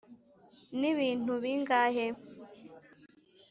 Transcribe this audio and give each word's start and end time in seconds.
nibintu 0.79 1.31
bingahe, 1.43 2.05